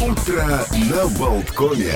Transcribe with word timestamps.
Утро 0.00 0.66
на 0.72 1.06
Болткоме. 1.18 1.94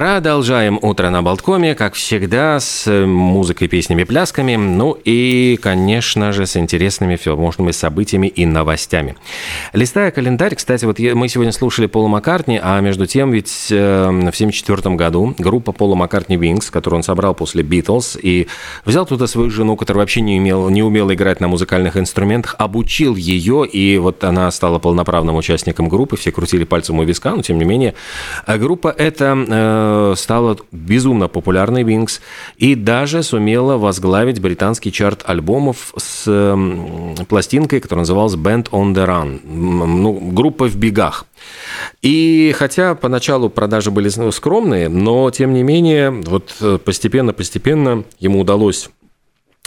Продолжаем 0.00 0.78
утро 0.80 1.10
на 1.10 1.20
Болткоме, 1.20 1.74
как 1.74 1.92
всегда, 1.92 2.58
с 2.58 2.90
музыкой, 2.90 3.68
песнями, 3.68 4.04
плясками, 4.04 4.56
ну 4.56 4.96
и, 5.04 5.58
конечно 5.60 6.32
же, 6.32 6.46
с 6.46 6.56
интересными 6.56 7.16
всевозможными 7.16 7.70
событиями 7.70 8.26
и 8.26 8.46
новостями. 8.46 9.16
Листая 9.74 10.10
календарь, 10.10 10.54
кстати, 10.54 10.86
вот 10.86 10.98
мы 10.98 11.28
сегодня 11.28 11.52
слушали 11.52 11.84
Пола 11.84 12.08
Маккартни, 12.08 12.58
а 12.62 12.80
между 12.80 13.06
тем 13.06 13.30
ведь 13.30 13.66
э, 13.70 14.06
в 14.06 14.08
1974 14.08 14.96
году 14.96 15.34
группа 15.36 15.72
Пола 15.72 15.96
Маккартни 15.96 16.38
Wings, 16.38 16.72
которую 16.72 17.00
он 17.00 17.02
собрал 17.02 17.34
после 17.34 17.62
Битлз, 17.62 18.16
и 18.22 18.48
взял 18.86 19.04
туда 19.04 19.26
свою 19.26 19.50
жену, 19.50 19.76
которая 19.76 20.04
вообще 20.04 20.22
не, 20.22 20.38
имел, 20.38 20.70
не 20.70 20.82
умела 20.82 21.12
играть 21.12 21.40
на 21.40 21.48
музыкальных 21.48 21.98
инструментах, 21.98 22.54
обучил 22.58 23.16
ее, 23.16 23.66
и 23.66 23.98
вот 23.98 24.24
она 24.24 24.50
стала 24.50 24.78
полноправным 24.78 25.36
участником 25.36 25.90
группы, 25.90 26.16
все 26.16 26.32
крутили 26.32 26.64
пальцем 26.64 26.98
у 27.00 27.02
виска, 27.02 27.32
но 27.36 27.42
тем 27.42 27.58
не 27.58 27.66
менее, 27.66 27.92
а 28.46 28.56
группа 28.56 28.88
эта 28.88 29.36
э, 29.36 29.89
Э, 29.89 29.89
стала 30.16 30.56
безумно 30.72 31.28
популярной 31.28 31.82
Wings 31.82 32.20
и 32.56 32.74
даже 32.74 33.22
сумела 33.22 33.76
возглавить 33.76 34.40
британский 34.40 34.92
чарт 34.92 35.22
альбомов 35.24 35.92
с 35.96 36.56
пластинкой, 37.28 37.80
которая 37.80 38.02
называлась 38.02 38.34
Band 38.34 38.70
on 38.70 38.94
the 38.94 39.06
Run, 39.06 39.40
ну, 39.46 40.12
группа 40.32 40.66
в 40.66 40.76
бегах. 40.76 41.26
И 42.02 42.54
хотя 42.56 42.94
поначалу 42.94 43.50
продажи 43.50 43.90
были 43.90 44.08
скромные, 44.30 44.88
но 44.88 45.30
тем 45.30 45.54
не 45.54 45.62
менее, 45.62 46.10
вот 46.10 46.54
э, 46.60 46.78
постепенно-постепенно 46.84 48.04
ему 48.18 48.40
удалось 48.40 48.90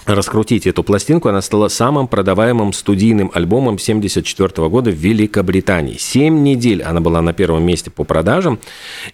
раскрутить 0.05 0.67
эту 0.67 0.84
пластинку, 0.84 1.30
она 1.30 1.41
стала 1.41 1.67
самым 1.67 2.07
продаваемым 2.07 2.73
студийным 2.73 3.31
альбомом 3.34 3.75
1974 3.75 4.67
года 4.70 4.91
в 4.91 4.95
Великобритании. 4.95 5.98
Семь 5.98 6.44
недель 6.44 6.84
она 6.84 6.99
была 6.99 7.21
на 7.21 7.34
первом 7.34 7.63
месте 7.63 7.89
по 7.89 8.03
продажам. 8.03 8.59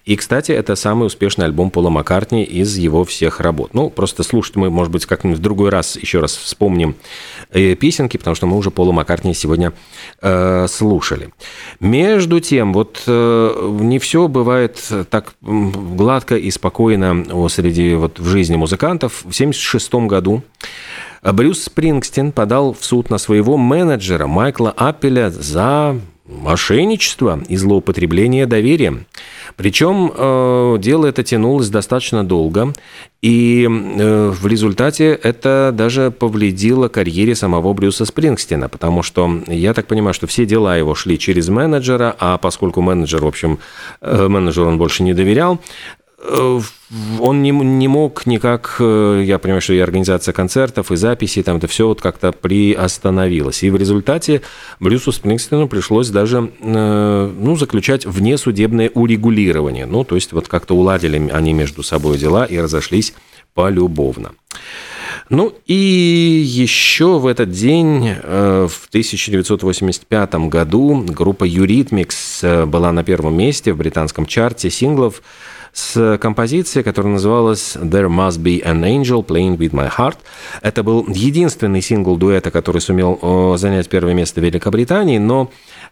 И, 0.04 0.16
кстати, 0.16 0.52
это 0.52 0.76
самый 0.76 1.06
успешный 1.06 1.46
альбом 1.46 1.70
Пола 1.70 1.90
Маккартни 1.90 2.42
из 2.44 2.76
его 2.76 3.04
всех 3.04 3.40
работ. 3.40 3.74
Ну, 3.74 3.90
просто 3.90 4.22
слушать 4.22 4.56
мы, 4.56 4.70
может 4.70 4.92
быть, 4.92 5.06
как-нибудь 5.06 5.38
в 5.38 5.42
другой 5.42 5.70
раз 5.70 5.96
еще 5.96 6.20
раз 6.20 6.36
вспомним 6.36 6.96
э, 7.50 7.74
песенки, 7.74 8.16
потому 8.16 8.34
что 8.34 8.46
мы 8.46 8.56
уже 8.56 8.70
Пола 8.70 8.92
Маккартни 8.92 9.34
сегодня 9.34 9.72
э, 10.20 10.66
слушали. 10.68 11.30
Между 11.78 12.40
тем, 12.40 12.72
вот 12.72 13.02
э, 13.06 13.78
не 13.80 13.98
все 13.98 14.28
бывает 14.28 14.80
так 15.10 15.34
гладко 15.40 16.36
и 16.36 16.50
спокойно 16.50 17.48
среди 17.48 17.94
вот 17.94 18.18
в 18.18 18.26
жизни 18.26 18.56
музыкантов. 18.56 19.12
В 19.24 19.34
1976 19.34 19.94
году 20.08 20.42
Брюс 21.22 21.64
Спрингстин 21.64 22.32
подал 22.32 22.72
в 22.72 22.84
суд 22.84 23.10
на 23.10 23.18
своего 23.18 23.56
менеджера 23.56 24.26
Майкла 24.26 24.70
Аппеля 24.70 25.30
за 25.30 26.00
мошенничество 26.30 27.40
и 27.48 27.56
злоупотребление 27.56 28.46
доверием. 28.46 29.06
Причем 29.56 30.12
э, 30.14 30.76
дело 30.78 31.06
это 31.06 31.22
тянулось 31.22 31.68
достаточно 31.68 32.24
долго, 32.24 32.72
и 33.20 33.68
э, 33.68 34.30
в 34.30 34.46
результате 34.46 35.08
это 35.10 35.72
даже 35.74 36.10
повредило 36.10 36.88
карьере 36.88 37.34
самого 37.34 37.72
Брюса 37.72 38.04
Спрингстина, 38.04 38.68
потому 38.68 39.02
что 39.02 39.42
я 39.48 39.74
так 39.74 39.86
понимаю, 39.86 40.14
что 40.14 40.26
все 40.26 40.46
дела 40.46 40.76
его 40.76 40.94
шли 40.94 41.18
через 41.18 41.48
менеджера, 41.48 42.14
а 42.18 42.38
поскольку 42.38 42.80
менеджер, 42.80 43.22
в 43.22 43.26
общем, 43.26 43.58
э, 44.00 44.28
менеджер 44.28 44.66
он 44.66 44.78
больше 44.78 45.02
не 45.02 45.14
доверял, 45.14 45.58
он 47.20 47.42
не, 47.42 47.50
не 47.50 47.88
мог 47.88 48.26
никак, 48.26 48.76
э, 48.78 49.22
я 49.24 49.38
понимаю, 49.38 49.62
что 49.62 49.72
и 49.72 49.78
организация 49.78 50.32
концертов, 50.32 50.92
и 50.92 50.96
записи, 50.96 51.42
там 51.42 51.56
это 51.56 51.66
все 51.66 51.86
вот 51.86 52.02
как-то 52.02 52.32
приостановилось. 52.32 53.62
И 53.62 53.70
в 53.70 53.76
результате 53.76 54.42
Брюсу 54.80 55.12
Спрингстину 55.12 55.68
пришлось 55.68 56.10
даже 56.10 56.50
э, 56.60 57.32
ну, 57.38 57.56
заключать 57.56 58.06
внесудебное 58.06 58.90
урегулирование. 58.92 59.86
Ну, 59.86 60.04
то 60.04 60.14
есть 60.14 60.32
вот 60.32 60.48
как-то 60.48 60.74
уладили 60.74 61.30
они 61.30 61.52
между 61.54 61.82
собой 61.82 62.18
дела 62.18 62.44
и 62.44 62.58
разошлись 62.58 63.14
полюбовно. 63.54 64.32
Ну 65.30 65.54
и 65.66 65.74
еще 66.44 67.20
в 67.20 67.26
этот 67.28 67.52
день, 67.52 68.14
в 68.20 68.88
1985 68.88 70.34
году, 70.48 71.04
группа 71.06 71.46
Eurythmics 71.46 72.66
была 72.66 72.90
на 72.90 73.04
первом 73.04 73.36
месте 73.36 73.72
в 73.72 73.76
британском 73.76 74.26
чарте 74.26 74.70
синглов 74.70 75.22
с 75.72 76.18
композицией, 76.18 76.82
которая 76.82 77.12
называлась 77.12 77.76
«There 77.76 78.08
Must 78.08 78.40
Be 78.42 78.60
an 78.64 78.82
Angel 78.82 79.24
Playing 79.24 79.56
With 79.56 79.70
My 79.70 79.88
Heart». 79.88 80.16
Это 80.62 80.82
был 80.82 81.06
единственный 81.06 81.80
сингл 81.80 82.16
дуэта, 82.16 82.50
который 82.50 82.80
сумел 82.80 83.56
занять 83.56 83.88
первое 83.88 84.14
место 84.14 84.40
в 84.40 84.44
Великобритании, 84.44 85.18
но 85.18 85.48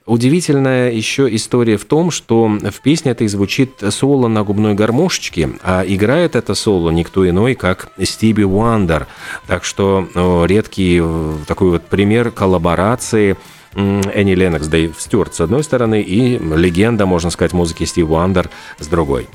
Удивительная 0.09 0.91
еще 0.91 1.29
история 1.35 1.77
в 1.77 1.85
том, 1.85 2.11
что 2.11 2.47
в 2.47 2.81
песне 2.81 3.11
этой 3.11 3.29
звучит 3.29 3.83
соло 3.91 4.27
на 4.29 4.43
губной 4.43 4.73
гармошечке, 4.73 5.51
а 5.63 5.85
играет 5.87 6.35
это 6.35 6.55
соло 6.55 6.89
никто 6.89 7.29
иной, 7.29 7.55
как 7.55 7.91
Стиби 8.03 8.43
Уандер. 8.43 9.07
Так 9.47 9.65
что 9.65 10.09
редкий 10.47 11.03
такой 11.47 11.71
вот 11.71 11.87
пример 11.87 12.31
коллаборации 12.31 13.37
Энни 13.75 14.35
Леннокс, 14.35 14.67
Дэйв 14.67 14.95
Стюарт 14.99 15.35
с 15.35 15.41
одной 15.41 15.63
стороны 15.63 16.03
и 16.03 16.39
легенда, 16.39 17.07
можно 17.07 17.31
сказать, 17.31 17.53
музыки 17.53 17.85
Стив 17.85 18.09
Уандер 18.11 18.51
с 18.79 18.87
другой. 18.87 19.29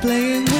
playing 0.00 0.59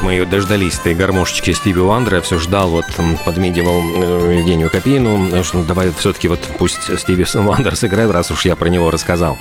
вот 0.00 0.06
мы 0.06 0.24
дождались 0.26 0.78
этой 0.78 0.94
гармошечки 0.94 1.52
Стиви 1.52 1.80
Уандера. 1.80 2.20
Все 2.20 2.38
ждал, 2.38 2.70
вот 2.70 2.84
подмигивал 3.24 3.80
э, 3.80 4.36
Евгению 4.38 4.70
Копейну, 4.70 5.42
что 5.44 5.62
давай 5.62 5.92
все-таки 5.92 6.28
вот 6.28 6.40
пусть 6.58 6.98
Стиви 6.98 7.24
Уандер 7.34 7.76
сыграет, 7.76 8.10
раз 8.10 8.30
уж 8.30 8.44
я 8.44 8.56
про 8.56 8.68
него 8.68 8.90
рассказал. 8.90 9.38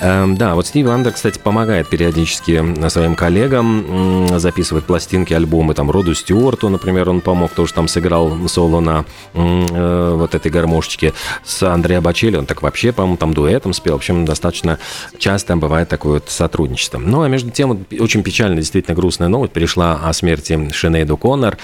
Эм, 0.00 0.36
да, 0.36 0.54
вот 0.54 0.66
Стиви 0.66 0.88
Уандер, 0.88 1.12
кстати, 1.12 1.38
помогает 1.38 1.88
периодически 1.88 2.88
своим 2.88 3.14
коллегам 3.14 4.38
записывать 4.38 4.84
пластинки, 4.84 5.34
альбомы, 5.34 5.74
там, 5.74 5.90
Роду 5.90 6.14
Стюарту, 6.14 6.68
например, 6.68 7.08
он 7.08 7.20
помог, 7.20 7.52
тоже 7.52 7.72
там 7.72 7.88
сыграл 7.88 8.48
соло 8.48 8.80
на 8.80 9.04
э, 9.34 10.14
вот 10.16 10.34
этой 10.34 10.50
гармошечке. 10.50 11.12
С 11.44 11.62
Андреа 11.62 12.00
Бачели 12.00 12.36
он 12.36 12.46
так 12.46 12.62
вообще, 12.62 12.92
по-моему, 12.92 13.16
там 13.16 13.34
дуэтом 13.34 13.72
спел. 13.72 13.94
В 13.94 13.96
общем, 13.96 14.24
достаточно 14.24 14.78
часто 15.18 15.56
бывает 15.56 15.88
такое 15.88 16.14
вот 16.14 16.28
сотрудничество. 16.28 16.98
Ну, 16.98 17.22
а 17.22 17.28
между 17.28 17.50
тем, 17.50 17.70
вот, 17.70 18.00
очень 18.00 18.22
печальная, 18.22 18.58
действительно 18.58 18.94
грустная 18.94 19.28
новость 19.28 19.52
перешла 19.52 19.81
о 19.82 20.12
смерти 20.12 20.70
Шинейду 20.72 21.16
Коннор. 21.16 21.58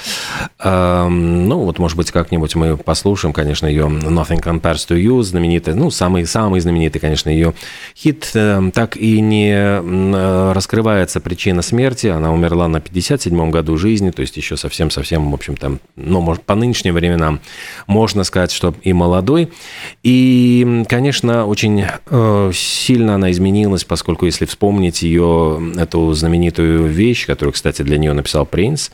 Эм, 0.60 1.48
ну, 1.48 1.60
вот, 1.60 1.78
может 1.78 1.96
быть, 1.96 2.10
как-нибудь 2.10 2.54
мы 2.54 2.76
послушаем, 2.76 3.32
конечно, 3.32 3.66
ее 3.66 3.86
Nothing 3.86 4.42
Compares 4.42 4.86
to 4.88 5.00
You, 5.00 5.22
знаменитый, 5.22 5.74
ну, 5.74 5.90
самый-самый 5.90 6.60
знаменитый, 6.60 7.00
конечно, 7.00 7.30
ее 7.30 7.54
хит. 7.96 8.30
Эм, 8.34 8.70
так 8.70 8.96
и 8.96 9.20
не 9.20 9.52
э, 9.52 10.52
раскрывается 10.52 11.20
причина 11.20 11.62
смерти. 11.62 12.08
Она 12.08 12.32
умерла 12.32 12.68
на 12.68 12.78
57-м 12.78 13.50
году 13.50 13.76
жизни, 13.76 14.10
то 14.10 14.22
есть 14.22 14.36
еще 14.36 14.56
совсем-совсем, 14.56 15.30
в 15.30 15.34
общем-то, 15.34 15.78
ну, 15.96 16.20
может, 16.20 16.42
по 16.42 16.54
нынешним 16.54 16.94
временам 16.94 17.40
можно 17.86 18.24
сказать, 18.24 18.52
что 18.52 18.74
и 18.82 18.92
молодой. 18.92 19.50
И, 20.02 20.84
конечно, 20.88 21.46
очень 21.46 21.84
э, 22.06 22.50
сильно 22.54 23.14
она 23.14 23.30
изменилась, 23.30 23.84
поскольку, 23.84 24.26
если 24.26 24.44
вспомнить 24.44 25.02
ее, 25.02 25.60
эту 25.76 26.12
знаменитую 26.12 26.86
вещь, 26.86 27.26
которую, 27.26 27.52
кстати, 27.52 27.82
для 27.82 27.98
нее 27.98 28.12
написал 28.12 28.46
Принц. 28.46 28.90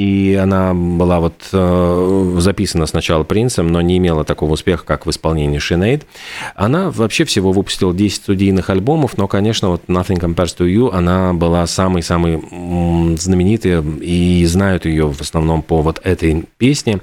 И 0.00 0.34
она 0.34 0.72
была 0.72 1.20
вот 1.20 1.34
э, 1.52 2.34
записана 2.38 2.86
сначала 2.86 3.22
Принцем, 3.22 3.68
но 3.68 3.82
не 3.82 3.98
имела 3.98 4.24
такого 4.24 4.52
успеха, 4.52 4.82
как 4.86 5.04
в 5.04 5.10
исполнении 5.10 5.58
Шинейд. 5.58 6.06
Она 6.54 6.90
вообще 6.90 7.24
всего 7.26 7.52
выпустила 7.52 7.92
10 7.92 8.16
студийных 8.16 8.70
альбомов, 8.70 9.18
но, 9.18 9.28
конечно, 9.28 9.68
вот 9.68 9.82
Nothing 9.88 10.18
Compares 10.18 10.56
to 10.58 10.66
You, 10.66 10.90
она 10.90 11.34
была 11.34 11.66
самой-самой 11.66 12.42
знаменитой, 13.18 13.82
и 14.00 14.46
знают 14.46 14.86
ее 14.86 15.06
в 15.06 15.20
основном 15.20 15.60
по 15.60 15.82
вот 15.82 16.00
этой 16.02 16.46
песне. 16.56 17.00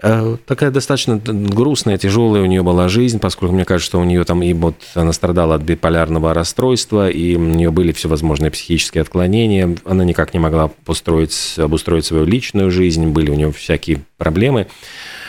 Э, 0.00 0.36
такая 0.46 0.70
достаточно 0.70 1.16
грустная, 1.16 1.98
тяжелая 1.98 2.44
у 2.44 2.46
нее 2.46 2.62
была 2.62 2.88
жизнь, 2.88 3.18
поскольку 3.18 3.52
мне 3.54 3.64
кажется, 3.64 3.90
что 3.90 4.00
у 4.00 4.04
нее 4.04 4.22
там 4.22 4.44
и 4.44 4.52
вот 4.52 4.76
она 4.94 5.12
страдала 5.12 5.56
от 5.56 5.62
биполярного 5.62 6.34
расстройства, 6.34 7.10
и 7.10 7.34
у 7.34 7.40
нее 7.40 7.72
были 7.72 7.90
всевозможные 7.90 8.52
психические 8.52 9.02
отклонения, 9.02 9.76
она 9.84 10.04
никак 10.04 10.34
не 10.34 10.38
могла 10.38 10.68
построить, 10.84 11.54
обустроить 11.58 12.11
свою 12.12 12.26
личную 12.26 12.70
жизнь, 12.70 13.06
были 13.06 13.30
у 13.30 13.34
нее 13.34 13.52
всякие 13.52 14.02
проблемы. 14.18 14.66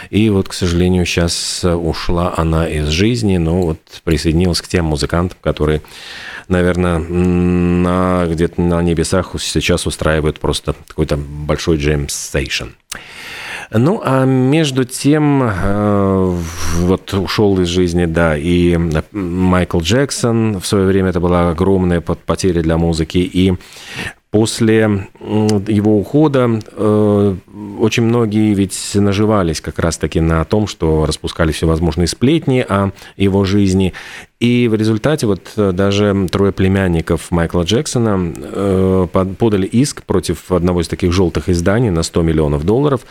И 0.09 0.29
вот, 0.29 0.49
к 0.49 0.53
сожалению, 0.53 1.05
сейчас 1.05 1.63
ушла 1.63 2.33
она 2.35 2.67
из 2.67 2.87
жизни, 2.89 3.37
но 3.37 3.61
вот 3.61 3.79
присоединилась 4.03 4.61
к 4.61 4.67
тем 4.67 4.85
музыкантам, 4.85 5.37
которые, 5.41 5.81
наверное, 6.49 6.99
на, 6.99 8.27
где-то 8.27 8.61
на 8.61 8.81
небесах 8.81 9.33
сейчас 9.39 9.87
устраивают 9.87 10.41
просто 10.41 10.75
какой-то 10.87 11.15
большой 11.15 11.77
джем-сейшн. 11.77 12.67
Ну, 13.71 14.01
а 14.03 14.25
между 14.25 14.83
тем, 14.83 15.41
э, 15.41 16.37
вот 16.79 17.13
ушел 17.13 17.59
из 17.61 17.69
жизни, 17.69 18.05
да, 18.05 18.37
и 18.37 18.77
Майкл 19.13 19.79
Джексон, 19.79 20.59
в 20.59 20.67
свое 20.67 20.85
время 20.85 21.09
это 21.09 21.21
была 21.21 21.49
огромная 21.49 22.01
потеря 22.01 22.61
для 22.61 22.77
музыки, 22.77 23.17
и 23.17 23.53
После 24.33 25.09
его 25.67 25.95
ухода 25.95 26.49
э, 26.71 27.35
очень 27.79 28.01
многие 28.01 28.55
ведь 28.55 28.75
наживались 28.95 29.61
как 29.61 29.77
раз-таки 29.77 30.21
на 30.21 30.43
том, 30.43 30.65
что 30.65 31.05
распускали 31.05 31.51
всевозможные 31.51 32.07
сплетни 32.07 32.65
о 32.67 32.93
его 33.15 33.45
жизни. 33.45 33.93
И 34.43 34.67
в 34.67 34.75
результате 34.75 35.25
вот 35.25 35.53
э, 35.55 35.71
даже 35.71 36.27
трое 36.29 36.51
племянников 36.51 37.31
Майкла 37.31 37.63
Джексона 37.63 38.33
э, 38.35 39.07
подали 39.39 39.65
иск 39.65 40.03
против 40.03 40.51
одного 40.51 40.81
из 40.81 40.89
таких 40.89 41.13
желтых 41.13 41.47
изданий 41.47 41.91
на 41.91 42.03
100 42.03 42.23
миллионов 42.23 42.65
долларов 42.65 43.05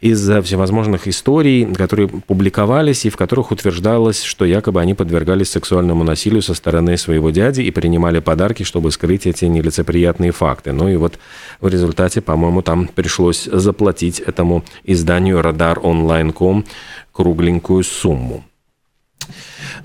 из-за 0.00 0.40
всевозможных 0.40 1.06
историй, 1.06 1.66
которые 1.74 2.08
публиковались 2.08 3.04
и 3.04 3.10
в 3.10 3.18
которых 3.18 3.50
утверждалось, 3.50 4.22
что 4.22 4.46
якобы 4.46 4.80
они 4.80 4.94
подвергались 4.94 5.50
сексуальному 5.50 6.04
насилию 6.04 6.40
со 6.40 6.54
стороны 6.54 6.96
своего 6.96 7.28
дяди 7.28 7.60
и 7.60 7.70
принимали 7.70 8.20
подарки, 8.20 8.62
чтобы 8.62 8.90
скрыть 8.90 9.26
эти 9.26 9.44
нелицеприятные 9.44 10.32
факты. 10.32 10.72
Ну 10.72 10.88
и 10.88 10.96
вот 10.96 11.18
в 11.60 11.68
результате, 11.68 12.22
по-моему, 12.22 12.62
там 12.62 12.88
пришлось 12.88 13.44
заплатить 13.44 14.20
этому 14.20 14.64
изданию 14.84 15.42
«Радар 15.42 15.80
онлайн.ком» 15.82 16.64
кругленькую 17.12 17.84
сумму. 17.84 18.42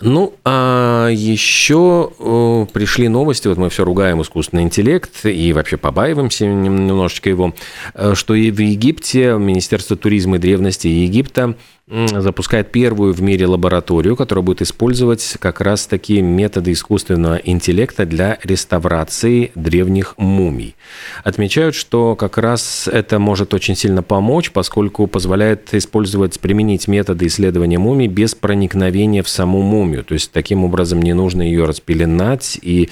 Ну, 0.02 0.34
а 0.44 0.83
еще 1.10 2.12
э, 2.20 2.66
пришли 2.72 3.08
новости, 3.08 3.48
вот 3.48 3.58
мы 3.58 3.70
все 3.70 3.84
ругаем 3.84 4.22
искусственный 4.22 4.64
интеллект 4.64 5.26
и 5.26 5.54
вообще 5.54 5.78
побаиваемся 5.78 6.46
немножечко 6.46 7.30
его, 7.30 7.54
э, 7.94 8.14
что 8.16 8.36
и 8.36 8.52
в 8.52 8.60
Египте 8.60 9.38
Министерство 9.38 9.96
туризма 9.96 10.38
и 10.38 10.40
древности 10.40 10.88
Египта 10.88 11.56
запускает 11.90 12.72
первую 12.72 13.14
в 13.14 13.22
мире 13.22 13.46
лабораторию, 13.46 14.16
которая 14.16 14.42
будет 14.44 14.62
использовать 14.62 15.36
как 15.40 15.60
раз 15.60 15.86
такие 15.86 16.22
методы 16.22 16.72
искусственного 16.72 17.36
интеллекта 17.36 18.06
для 18.06 18.40
реставрации 18.44 19.52
древних 19.54 20.14
мумий. 20.18 20.76
Отмечают, 21.26 21.76
что 21.76 22.16
как 22.16 22.38
раз 22.38 22.88
это 22.88 23.20
может 23.20 23.54
очень 23.54 23.76
сильно 23.76 24.02
помочь, 24.02 24.52
поскольку 24.52 25.08
позволяет 25.08 25.74
использовать, 25.74 26.40
применить 26.40 26.88
методы 26.88 27.28
исследования 27.28 27.80
мумий 27.80 28.08
без 28.08 28.34
проникновения 28.34 29.22
в 29.22 29.28
саму 29.28 29.62
мумию. 29.62 30.06
То 30.06 30.14
есть 30.14 30.32
таким 30.32 30.64
образом 30.64 31.02
не 31.02 31.14
нужно 31.14 31.42
ее 31.42 31.66
распеленать 31.66 32.58
и, 32.62 32.90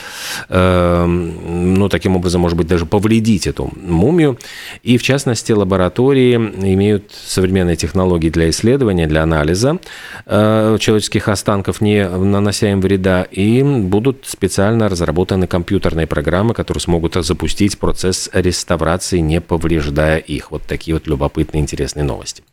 э, 0.50 1.06
ну, 1.06 1.88
таким 1.88 2.18
образом, 2.18 2.42
может 2.42 2.58
быть, 2.58 2.68
даже 2.68 2.86
повредить 2.86 3.48
эту 3.48 3.72
мумию. 3.82 4.38
И 4.84 4.98
в 4.98 5.04
частности, 5.04 5.54
лаборатории 5.54 6.36
имеют 6.36 7.14
современные 7.14 7.78
технологии 7.78 8.30
для 8.30 8.50
исследования, 8.50 8.81
исследования, 8.82 9.08
для 9.08 9.24
анализа 9.24 9.80
э, 10.26 10.78
человеческих 10.80 11.28
останков, 11.28 11.82
не 11.82 12.08
нанося 12.10 12.72
им 12.72 12.82
вреда, 12.82 13.24
и 13.24 13.62
будут 13.64 14.26
специально 14.26 14.90
разработаны 14.90 15.46
компьютерные 15.48 16.08
программы, 16.08 16.54
которые 16.54 16.82
смогут 16.82 17.14
запустить 17.14 17.78
процесс 17.78 18.30
реставрации, 18.34 19.20
не 19.20 19.40
повреждая 19.40 20.18
их. 20.18 20.52
Вот 20.52 20.64
такие 20.64 20.96
вот 20.96 21.08
любопытные, 21.08 21.62
интересные 21.62 22.04
новости. 22.04 22.44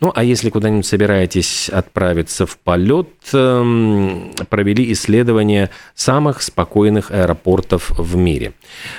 Ну, 0.00 0.12
а 0.14 0.24
если 0.24 0.50
куда-нибудь 0.50 0.86
собираетесь 0.86 1.68
отправиться 1.68 2.46
в 2.46 2.56
полет, 2.56 3.08
эм, 3.32 4.32
провели 4.48 4.92
исследование 4.92 5.70
самых 5.94 6.42
спокойных 6.42 7.10
аэропортов 7.10 7.90
в 7.98 8.16
мире. 8.16 8.52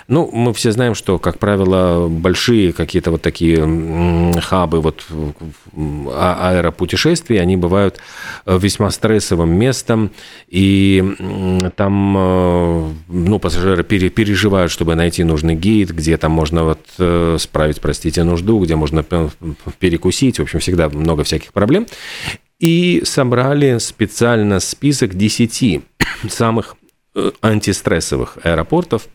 Ну, 0.08 0.30
мы 0.32 0.54
все 0.54 0.72
знаем, 0.72 0.96
что, 0.96 1.18
как 1.18 1.40
правило, 1.40 2.08
большие 2.08 2.74
какие-то 2.74 3.12
вот 3.12 3.22
такие 3.22 3.62
хабы 4.42 4.82
вот 4.82 5.06
а, 6.14 6.51
аэропутешествий, 6.52 7.42
они 7.42 7.58
бывают 7.58 8.00
э, 8.46 8.58
весьма 8.58 8.92
стрессовым 8.92 9.52
местом, 9.54 10.12
и 10.48 11.04
там, 11.76 12.16
э, 12.18 12.92
ну, 13.08 13.40
пассажиры 13.40 13.84
переживают, 13.84 14.72
чтобы 14.72 14.96
найти 14.96 15.24
нужный 15.24 15.56
гейт, 15.56 15.92
где 15.92 16.18
там 16.18 16.32
можно 16.32 16.64
вот 16.64 16.80
э, 17.00 17.38
справить, 17.40 17.82
простите, 17.82 18.24
нужду, 18.24 18.60
где 18.60 18.76
можно 18.76 19.04
перекусить, 19.80 20.40
в 20.40 20.42
общем, 20.44 20.60
всегда 20.60 20.90
много 20.90 21.24
всяких 21.24 21.54
проблем. 21.54 21.88
И 22.60 23.02
собрали 23.06 23.80
специально 23.80 24.60
список 24.60 25.16
10 25.16 25.82
самых 26.30 26.76
антистрессовых 27.42 28.38
аэропортов, 28.44 29.08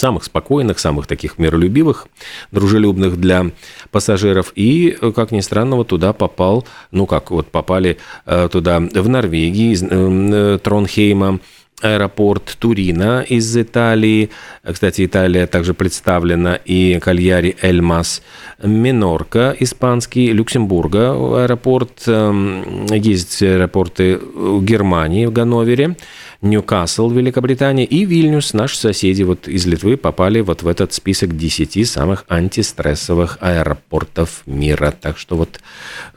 самых 0.00 0.24
спокойных, 0.24 0.78
самых 0.78 1.06
таких 1.06 1.38
миролюбивых, 1.38 2.08
дружелюбных 2.50 3.20
для 3.20 3.50
пассажиров. 3.90 4.52
И, 4.56 4.96
э, 5.00 5.12
как 5.12 5.30
ни 5.30 5.40
странно, 5.40 5.76
вот 5.76 5.88
туда 5.88 6.12
попал, 6.12 6.66
ну 6.90 7.06
как, 7.06 7.30
вот 7.30 7.48
попали 7.48 7.98
э, 8.26 8.48
туда 8.50 8.80
в 8.80 9.08
Норвегии, 9.08 9.72
из 9.72 10.60
Тронхейма, 10.62 11.40
аэропорт 11.82 12.56
Турина 12.58 13.22
из 13.22 13.56
Италии. 13.56 14.30
Кстати, 14.64 15.06
Италия 15.06 15.46
также 15.46 15.74
представлена 15.74 16.56
и 16.56 16.98
Кальяри 17.00 17.56
Эльмас, 17.62 18.22
Минорка 18.62 19.54
испанский, 19.58 20.32
Люксембурга 20.32 21.12
аэропорт. 21.44 22.02
Эм, 22.06 22.86
есть 22.86 23.42
аэропорты 23.42 24.20
Германии 24.60 25.26
в 25.26 25.32
Ганновере. 25.32 25.96
Ньюкасл 26.42 27.08
в 27.08 27.16
Великобритании 27.16 27.84
и 27.84 28.04
Вильнюс, 28.06 28.54
наши 28.54 28.76
соседи 28.76 29.22
вот 29.22 29.46
из 29.46 29.66
Литвы, 29.66 29.96
попали 29.96 30.40
вот 30.40 30.62
в 30.62 30.68
этот 30.68 30.92
список 30.92 31.36
10 31.36 31.86
самых 31.88 32.24
антистрессовых 32.28 33.36
аэропортов 33.40 34.42
мира. 34.46 34.94
Так 34.98 35.18
что 35.18 35.36
вот 35.36 35.60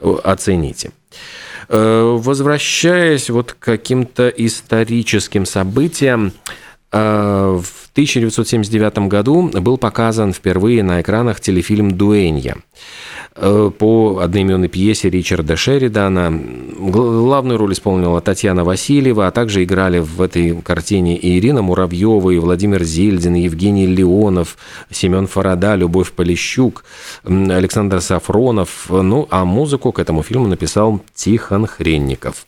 э, 0.00 0.16
оцените. 0.24 0.92
Э, 1.68 2.16
возвращаясь 2.18 3.28
вот 3.28 3.52
к 3.52 3.58
каким-то 3.58 4.28
историческим 4.28 5.44
событиям, 5.44 6.32
э, 6.90 6.98
в 7.62 7.90
1979 7.92 9.08
году 9.08 9.50
был 9.52 9.76
показан 9.76 10.32
впервые 10.32 10.82
на 10.82 11.02
экранах 11.02 11.40
телефильм 11.40 11.92
«Дуэнья». 11.92 12.56
Э, 13.36 13.70
по 13.76 14.20
одноименной 14.20 14.68
пьесе 14.68 15.10
Ричарда 15.10 15.56
Шеридана. 15.56 16.32
Главную 16.78 17.58
роль 17.58 17.72
исполнила 17.72 18.20
Татьяна 18.20 18.62
Васильева, 18.62 19.26
а 19.26 19.32
также 19.32 19.64
играли 19.64 19.98
в 19.98 20.22
этой 20.22 20.60
картине 20.60 21.16
и 21.16 21.38
Ирина 21.38 21.60
Муравьева, 21.60 22.30
и 22.30 22.38
Владимир 22.38 22.84
Зельдин, 22.84 23.34
и 23.34 23.42
Евгений 23.42 23.86
Леонов, 23.86 24.56
Семен 24.90 25.26
Фарада, 25.26 25.74
Любовь 25.74 26.12
Полищук, 26.12 26.84
Александр 27.24 28.00
Сафронов. 28.00 28.86
Ну, 28.88 29.26
а 29.30 29.44
музыку 29.44 29.90
к 29.90 29.98
этому 29.98 30.22
фильму 30.22 30.46
написал 30.46 31.00
Тихон 31.14 31.66
Хренников. 31.66 32.46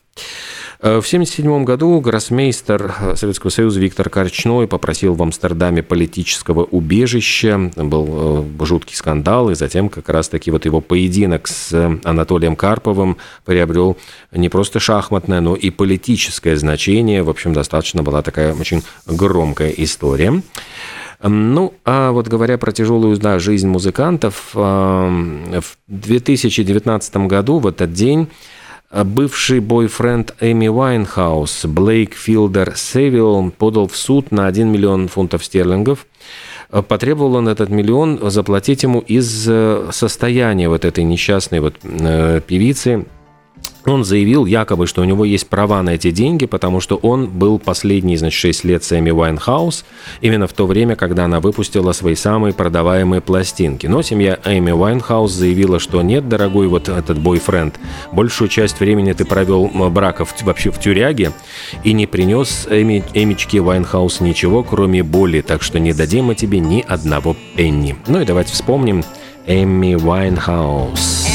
В 0.87 1.03
1977 1.03 1.65
году 1.65 1.99
гроссмейстер 2.01 2.95
э, 3.01 3.17
Советского 3.17 3.51
Союза 3.51 3.81
Виктор 3.81 4.09
Корчной 4.09 4.69
попросил 4.69 5.15
в 5.15 5.23
Амстердаме 5.23 5.83
политического 5.83 6.63
убежища. 6.63 7.73
Был 7.75 8.45
э, 8.61 8.65
жуткий 8.65 8.95
скандал, 8.95 9.51
и 9.51 9.57
затем 9.57 9.89
как 9.89 10.09
раз-таки 10.09 10.53
вот 10.53 10.65
его 10.65 10.81
поединок 10.81 11.49
с 11.49 11.99
Анатолием 12.05 12.55
Карповым 12.55 13.17
приобрел 13.45 13.97
не 14.31 14.49
просто 14.49 14.79
шахматное, 14.79 15.41
но 15.41 15.57
и 15.57 15.71
политическое 15.71 16.57
значение. 16.57 17.25
В 17.25 17.31
общем, 17.31 17.53
достаточно 17.53 18.05
была 18.05 18.23
такая 18.23 18.55
очень 18.55 18.85
громкая 19.07 19.71
история. 19.71 20.41
Ну, 21.21 21.75
а 21.85 22.13
вот 22.13 22.29
говоря 22.29 22.59
про 22.59 22.71
тяжелую 22.71 23.17
да, 23.17 23.41
жизнь 23.41 23.67
музыкантов, 23.67 24.51
в 24.53 25.63
2019 25.89 27.17
году, 27.17 27.59
в 27.59 27.67
этот 27.67 27.93
день, 27.93 28.29
бывший 29.05 29.61
бойфренд 29.61 30.35
Эми 30.41 30.69
Уайнхаус 30.69 31.67
Блейк 31.67 32.15
Филдер 32.15 32.75
Севилл 32.77 33.51
подал 33.51 33.89
в 33.89 33.97
суд 33.97 34.31
на 34.31 34.47
1 34.47 34.69
миллион 34.69 35.09
фунтов 35.09 35.45
стерлингов. 35.45 36.07
Потребовал 36.71 37.37
он 37.37 37.49
этот 37.49 37.69
миллион 37.69 38.31
заплатить 38.31 38.83
ему 38.83 38.99
из 38.99 39.47
э, 39.49 39.89
состояния 39.93 40.69
вот 40.69 40.85
этой 40.85 41.05
несчастной 41.05 41.61
вот 41.61 41.77
э, 41.85 42.41
певицы, 42.45 43.07
он 43.87 44.05
заявил 44.05 44.47
якобы, 44.47 44.87
что 44.87 45.03
у 45.03 45.05
него 45.05 45.25
есть 45.25 45.47
права 45.49 45.83
на 45.83 45.91
эти 45.91 46.11
деньги, 46.11 46.47
потому 46.47 46.81
что 46.81 46.97
он 46.97 47.27
был 47.27 47.59
последний, 47.59 48.17
значит, 48.17 48.39
6 48.39 48.65
лет 48.65 48.85
с 48.85 48.93
Эми 48.93 49.11
Уайнхаус, 49.11 49.85
именно 50.21 50.47
в 50.47 50.53
то 50.53 50.67
время, 50.67 50.97
когда 50.97 51.25
она 51.25 51.41
выпустила 51.41 51.93
свои 51.93 52.15
самые 52.15 52.53
продаваемые 52.53 53.21
пластинки. 53.21 53.87
Но 53.87 54.03
семья 54.03 54.39
Эми 54.45 54.73
Уайнхаус 54.73 55.33
заявила, 55.33 55.79
что 55.79 56.03
нет, 56.03 56.29
дорогой 56.29 56.69
вот 56.69 56.89
этот 56.89 57.19
бойфренд, 57.19 57.79
большую 58.13 58.49
часть 58.49 58.81
времени 58.81 59.13
ты 59.13 59.25
провел 59.25 59.67
браков 59.91 60.35
вообще 60.43 60.71
в 60.71 60.79
тюряге 60.79 61.33
и 61.85 61.93
не 61.93 62.07
принес 62.07 62.67
Эми, 62.71 63.05
Эмичке 63.15 63.61
Уайнхаус 63.61 64.21
ничего, 64.21 64.63
кроме 64.63 65.03
боли, 65.03 65.41
так 65.41 65.63
что 65.63 65.79
не 65.79 65.93
дадим 65.93 66.27
мы 66.27 66.35
тебе 66.35 66.61
ни 66.61 66.85
одного 66.87 67.37
пенни. 67.57 67.97
Ну 68.09 68.21
и 68.21 68.25
давайте 68.25 68.53
вспомним 68.53 69.05
Эми 69.47 69.95
Уайнхаус. 69.95 71.26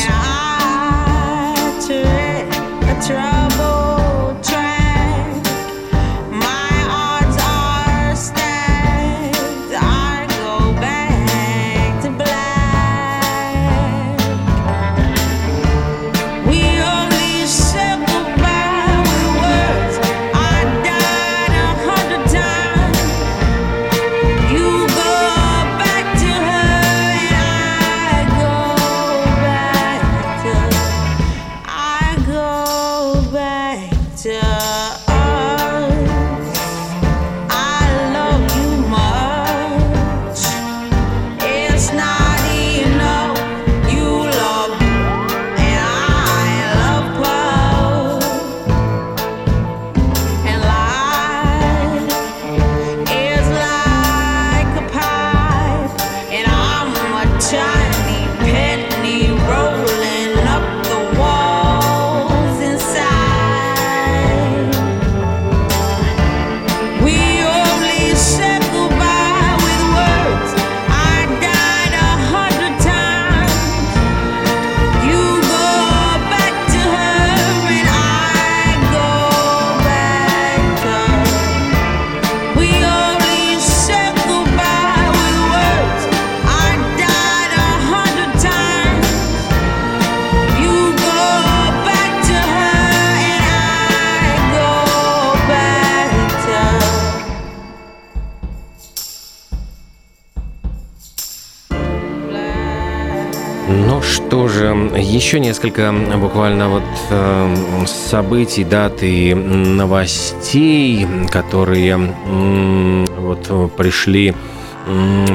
Еще 105.31 105.39
несколько 105.39 105.93
буквально 106.17 106.67
вот 106.67 106.83
э, 107.09 107.55
событий, 107.85 108.65
дат 108.65 109.01
и 109.01 109.33
новостей, 109.33 111.07
которые 111.31 111.95
вот 111.95 113.71
пришли 113.77 114.35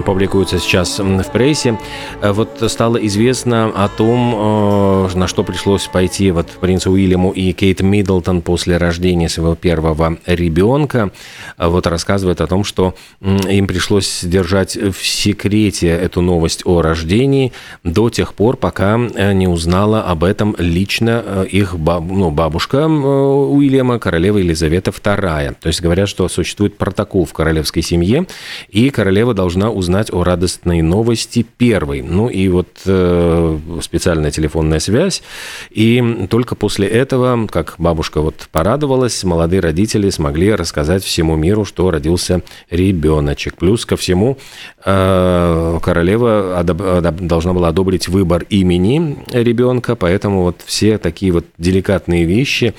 публикуется 0.04 0.58
сейчас 0.58 0.98
в 0.98 1.32
прессе. 1.32 1.78
Э, 2.22 2.32
вот 2.32 2.62
стало 2.68 2.96
известно 3.06 3.66
о 3.66 3.88
том, 3.88 4.34
э, 4.36 5.16
на 5.16 5.26
что 5.26 5.44
пришлось 5.44 5.86
пойти 5.86 6.30
вот 6.30 6.48
принцу 6.60 6.92
Уильяму 6.92 7.32
и 7.32 7.52
Кейт 7.52 7.80
Миддлтон 7.80 8.42
после 8.42 8.76
рождения 8.76 9.28
своего 9.28 9.54
первого 9.54 10.18
ребенка. 10.26 11.10
Э, 11.58 11.68
вот 11.68 11.86
рассказывает 11.86 12.40
о 12.40 12.46
том, 12.46 12.64
что 12.64 12.94
им 13.20 13.66
пришлось 13.66 14.22
держать 14.22 14.76
в 14.76 15.04
секрете 15.04 15.88
эту 15.88 16.20
новость 16.20 16.62
о 16.64 16.82
рождении 16.82 17.52
до 17.82 18.10
тех 18.10 18.34
пор, 18.34 18.56
пока 18.56 18.96
не 18.96 19.48
узнала 19.48 20.02
об 20.02 20.24
этом 20.24 20.54
лично 20.58 21.44
их 21.50 21.78
баб, 21.78 22.04
ну, 22.08 22.30
бабушка 22.30 22.86
Уильяма, 22.86 23.98
королева 23.98 24.38
Елизавета 24.38 24.90
II. 24.90 25.56
То 25.60 25.66
есть 25.66 25.80
говорят, 25.80 26.08
что 26.08 26.28
существует 26.28 26.76
протокол 26.76 27.24
в 27.24 27.32
королевской 27.32 27.82
семье, 27.82 28.26
и 28.68 28.90
королева 28.90 29.34
должна 29.34 29.45
узнать 29.46 30.12
о 30.12 30.24
радостной 30.24 30.82
новости 30.82 31.46
первой. 31.56 32.02
Ну 32.02 32.28
и 32.28 32.48
вот 32.48 32.68
э, 32.84 33.58
специальная 33.80 34.30
телефонная 34.30 34.80
связь. 34.80 35.22
И 35.70 36.26
только 36.30 36.54
после 36.54 36.88
этого, 36.88 37.46
как 37.46 37.74
бабушка 37.78 38.20
вот 38.20 38.48
порадовалась, 38.52 39.22
молодые 39.24 39.60
родители 39.60 40.10
смогли 40.10 40.54
рассказать 40.54 41.04
всему 41.04 41.36
миру, 41.36 41.64
что 41.64 41.90
родился 41.90 42.42
ребеночек. 42.70 43.56
Плюс 43.56 43.86
ко 43.86 43.96
всему 43.96 44.38
э, 44.84 45.78
королева 45.82 46.62
должна 46.64 47.52
была 47.52 47.68
одобрить 47.68 48.08
выбор 48.08 48.44
имени 48.48 49.18
ребенка, 49.32 49.96
поэтому 49.96 50.42
вот 50.42 50.62
все 50.64 50.98
такие 50.98 51.32
вот 51.32 51.46
деликатные 51.58 52.24
вещи 52.24 52.74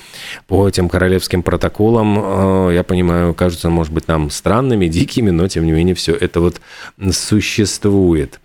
по 0.47 0.67
этим 0.67 0.89
королевским 0.89 1.43
протоколам, 1.43 2.69
э, 2.69 2.73
я 2.75 2.83
понимаю, 2.83 3.33
кажутся, 3.33 3.69
может 3.69 3.93
быть, 3.93 4.07
нам 4.07 4.29
странными, 4.29 4.87
дикими, 4.87 5.29
но 5.29 5.47
тем 5.47 5.65
не 5.65 5.71
менее 5.71 5.95
все 5.95 6.13
это 6.13 6.41
вот 6.41 6.56
существует. 7.11 8.39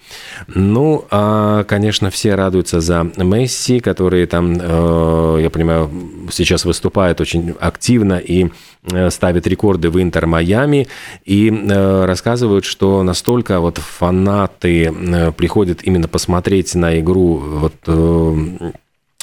Ну, 0.49 1.05
а, 1.11 1.65
конечно, 1.65 2.11
все 2.11 2.35
радуются 2.35 2.81
за 2.81 3.05
Месси, 3.17 3.81
который 3.81 4.27
там, 4.27 4.59
э, 4.61 5.39
я 5.43 5.51
понимаю, 5.51 5.91
сейчас 6.31 6.65
выступает 6.65 7.21
очень 7.21 7.55
активно 7.61 8.19
и 8.19 8.51
э, 8.91 9.11
ставит 9.11 9.47
рекорды 9.47 9.91
в 9.91 10.01
Интер 10.01 10.27
Майами 10.27 10.89
и 11.25 11.51
э, 11.51 12.05
рассказывают, 12.05 12.65
что 12.65 13.03
настолько 13.03 13.61
вот 13.61 13.79
фанаты 13.79 14.93
приходят 15.37 15.81
именно 15.83 16.09
посмотреть 16.09 16.75
на 16.75 16.99
игру 17.01 17.37
вот 17.37 18.75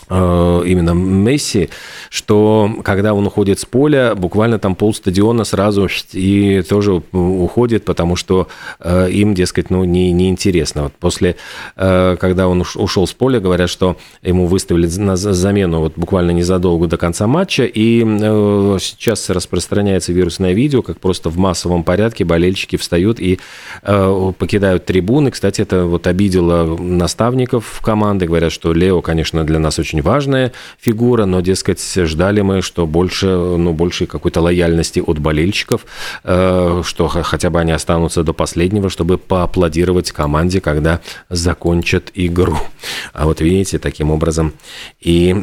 именно 0.10 0.92
Месси, 0.92 1.70
что 2.10 2.70
когда 2.84 3.14
он 3.14 3.28
уходит 3.28 3.60
с 3.60 3.66
поля, 3.66 4.14
буквально 4.16 4.60
там 4.60 4.76
пол 4.76 4.94
стадиона 4.94 5.44
сразу 5.44 5.88
и 6.14 6.62
тоже 6.68 7.02
уходит, 7.12 7.86
потому 7.86 8.16
что 8.16 8.48
э, 8.80 9.10
им, 9.12 9.34
дескать, 9.34 9.70
ну, 9.70 9.84
не, 9.84 10.12
не 10.12 10.30
интересно. 10.30 10.84
Вот 10.84 10.94
после, 10.94 11.36
э, 11.76 12.18
когда 12.20 12.48
он 12.48 12.62
ушел 12.62 13.08
с 13.08 13.14
поля, 13.14 13.40
говорят, 13.40 13.70
что 13.70 13.98
ему 14.22 14.46
выставили 14.46 14.88
на 15.00 15.16
замену 15.16 15.80
вот 15.80 15.94
буквально 15.96 16.32
незадолго 16.32 16.88
до 16.88 16.98
конца 16.98 17.28
матча, 17.28 17.66
и 17.66 18.04
сейчас 18.80 19.30
распространяется 19.30 20.14
вирусное 20.14 20.54
видео, 20.54 20.82
как 20.82 21.00
просто 21.00 21.30
в 21.30 21.38
массовом 21.38 21.84
порядке 21.84 22.26
болельщики 22.26 22.76
встают 22.76 23.20
и 23.20 23.40
покидают 23.82 24.86
трибуны. 24.86 25.32
Кстати, 25.32 25.62
это 25.62 25.86
вот 25.86 26.08
обидело 26.08 26.78
наставников 26.78 27.82
команды, 27.84 28.28
говорят, 28.28 28.52
что 28.52 28.74
Лео, 28.74 29.02
конечно, 29.02 29.44
для 29.44 29.60
нас 29.60 29.80
очень 29.80 29.89
очень 29.90 30.04
важная 30.04 30.52
фигура, 30.80 31.26
но, 31.26 31.42
дескать, 31.42 31.82
ждали 31.96 32.42
мы, 32.42 32.62
что 32.62 32.86
больше, 32.86 33.26
ну, 33.26 33.74
больше 33.74 34.06
какой-то 34.06 34.42
лояльности 34.42 35.00
от 35.00 35.18
болельщиков, 35.18 35.86
э, 36.24 36.84
что 36.86 37.08
хотя 37.08 37.50
бы 37.50 37.60
они 37.60 37.72
останутся 37.72 38.24
до 38.24 38.34
последнего, 38.34 38.90
чтобы 38.90 39.18
поаплодировать 39.18 40.12
команде, 40.12 40.62
когда 40.62 41.00
закончат 41.30 42.12
игру. 42.14 42.58
А 43.14 43.26
вот 43.26 43.42
видите, 43.42 43.80
таким 43.80 44.12
образом 44.12 44.54
и 45.02 45.34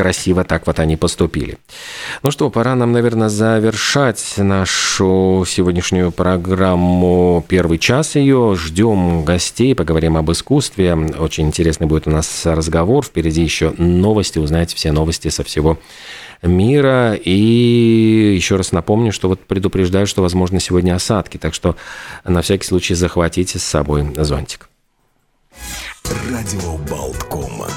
некрасиво 0.00 0.44
так 0.44 0.66
вот 0.66 0.78
они 0.78 0.96
поступили. 0.96 1.58
Ну 2.22 2.30
что, 2.30 2.50
пора 2.50 2.74
нам, 2.74 2.92
наверное, 2.92 3.28
завершать 3.28 4.34
нашу 4.38 5.44
сегодняшнюю 5.46 6.10
программу 6.10 7.44
«Первый 7.46 7.78
час» 7.78 8.16
ее. 8.16 8.56
Ждем 8.56 9.24
гостей, 9.24 9.74
поговорим 9.74 10.16
об 10.16 10.30
искусстве. 10.30 10.94
Очень 10.94 11.48
интересный 11.48 11.86
будет 11.86 12.06
у 12.06 12.10
нас 12.10 12.46
разговор. 12.46 13.04
Впереди 13.04 13.42
еще 13.42 13.74
новости, 13.76 14.38
узнаете 14.38 14.74
все 14.74 14.90
новости 14.92 15.28
со 15.28 15.44
всего 15.44 15.78
мира. 16.42 17.14
И 17.14 18.34
еще 18.34 18.56
раз 18.56 18.72
напомню, 18.72 19.12
что 19.12 19.28
вот 19.28 19.40
предупреждаю, 19.40 20.06
что 20.06 20.22
возможно 20.22 20.60
сегодня 20.60 20.94
осадки. 20.94 21.36
Так 21.36 21.52
что 21.54 21.76
на 22.24 22.40
всякий 22.40 22.66
случай 22.66 22.94
захватите 22.94 23.58
с 23.58 23.64
собой 23.64 24.06
зонтик. 24.16 24.70
Радио 26.30 26.78
Болткома. 26.88 27.68